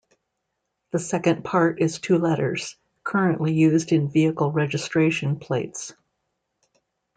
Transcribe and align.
The 0.93 0.97
second 0.97 1.43
part 1.43 1.79
is 1.79 1.99
two 1.99 2.17
letters, 2.17 2.75
currently 3.03 3.53
used 3.53 3.91
in 3.91 4.09
vehicle 4.09 4.51
registration 4.51 5.37
plates. 5.37 5.93